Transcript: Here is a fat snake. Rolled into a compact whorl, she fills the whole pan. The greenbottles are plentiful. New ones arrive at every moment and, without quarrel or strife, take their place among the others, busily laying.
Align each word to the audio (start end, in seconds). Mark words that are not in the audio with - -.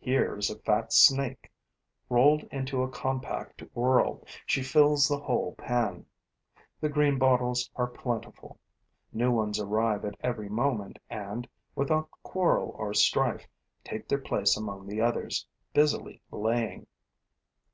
Here 0.00 0.36
is 0.36 0.50
a 0.50 0.58
fat 0.58 0.92
snake. 0.92 1.50
Rolled 2.10 2.42
into 2.52 2.82
a 2.82 2.90
compact 2.90 3.62
whorl, 3.74 4.26
she 4.44 4.62
fills 4.62 5.08
the 5.08 5.18
whole 5.20 5.54
pan. 5.54 6.04
The 6.82 6.90
greenbottles 6.90 7.70
are 7.76 7.86
plentiful. 7.86 8.60
New 9.14 9.32
ones 9.32 9.58
arrive 9.58 10.04
at 10.04 10.18
every 10.20 10.50
moment 10.50 10.98
and, 11.08 11.48
without 11.74 12.10
quarrel 12.22 12.74
or 12.78 12.92
strife, 12.92 13.48
take 13.82 14.08
their 14.08 14.18
place 14.20 14.58
among 14.58 14.86
the 14.88 15.00
others, 15.00 15.46
busily 15.72 16.20
laying. 16.30 16.86